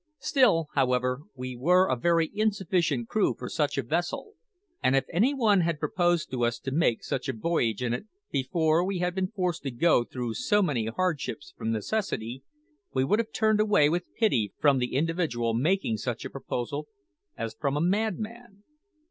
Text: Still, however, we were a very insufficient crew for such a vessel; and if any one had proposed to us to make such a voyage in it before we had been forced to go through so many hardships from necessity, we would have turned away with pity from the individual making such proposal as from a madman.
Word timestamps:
Still, 0.17 0.65
however, 0.73 1.21
we 1.35 1.55
were 1.55 1.87
a 1.87 1.95
very 1.95 2.31
insufficient 2.33 3.07
crew 3.07 3.35
for 3.37 3.47
such 3.47 3.77
a 3.77 3.83
vessel; 3.83 4.33
and 4.81 4.95
if 4.95 5.05
any 5.13 5.31
one 5.35 5.61
had 5.61 5.79
proposed 5.79 6.31
to 6.31 6.43
us 6.43 6.57
to 6.61 6.71
make 6.71 7.03
such 7.03 7.29
a 7.29 7.33
voyage 7.33 7.83
in 7.83 7.93
it 7.93 8.07
before 8.31 8.83
we 8.83 8.97
had 8.97 9.13
been 9.13 9.27
forced 9.27 9.61
to 9.61 9.69
go 9.69 10.03
through 10.03 10.33
so 10.33 10.63
many 10.63 10.87
hardships 10.87 11.53
from 11.55 11.71
necessity, 11.71 12.41
we 12.95 13.03
would 13.03 13.19
have 13.19 13.31
turned 13.31 13.59
away 13.59 13.89
with 13.89 14.11
pity 14.17 14.51
from 14.57 14.79
the 14.79 14.95
individual 14.95 15.53
making 15.53 15.97
such 15.97 16.23
proposal 16.31 16.87
as 17.37 17.53
from 17.53 17.77
a 17.77 17.79
madman. 17.79 18.63